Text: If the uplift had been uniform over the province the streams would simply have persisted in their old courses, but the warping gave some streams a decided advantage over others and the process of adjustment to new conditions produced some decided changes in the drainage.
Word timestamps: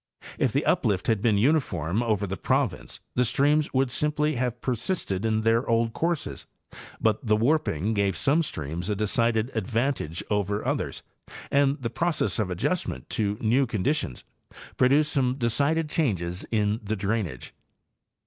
If 0.39 0.51
the 0.51 0.65
uplift 0.65 1.05
had 1.05 1.21
been 1.21 1.37
uniform 1.37 2.01
over 2.01 2.25
the 2.25 2.35
province 2.35 2.99
the 3.13 3.23
streams 3.23 3.71
would 3.71 3.91
simply 3.91 4.33
have 4.35 4.59
persisted 4.59 5.27
in 5.27 5.41
their 5.41 5.69
old 5.69 5.93
courses, 5.93 6.47
but 6.99 7.23
the 7.23 7.35
warping 7.35 7.93
gave 7.93 8.17
some 8.17 8.41
streams 8.41 8.89
a 8.89 8.95
decided 8.95 9.51
advantage 9.55 10.23
over 10.31 10.65
others 10.65 11.03
and 11.51 11.79
the 11.83 11.91
process 11.91 12.39
of 12.39 12.49
adjustment 12.49 13.11
to 13.11 13.37
new 13.41 13.67
conditions 13.67 14.23
produced 14.75 15.11
some 15.11 15.35
decided 15.35 15.87
changes 15.87 16.47
in 16.49 16.79
the 16.83 16.95
drainage. 16.95 17.53